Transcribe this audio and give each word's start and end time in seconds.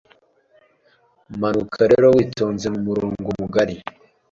Manuka 1.39 1.79
rero 1.91 2.07
witonze 2.17 2.67
mu 2.73 2.79
murongo 2.87 3.29
mugari 3.39 3.75